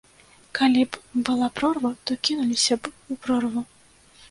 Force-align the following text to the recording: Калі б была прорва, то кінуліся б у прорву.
Калі 0.59 0.83
б 0.93 1.21
была 1.27 1.49
прорва, 1.59 1.91
то 2.09 2.19
кінуліся 2.29 2.81
б 2.83 2.97
у 3.11 3.21
прорву. 3.27 3.67